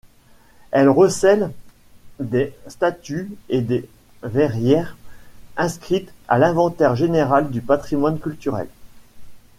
[0.71, 1.51] Elle recèle
[2.19, 3.87] des statues et des
[4.23, 4.97] verrières
[5.57, 8.67] inscrites à l'inventaire général du patrimoine culturel.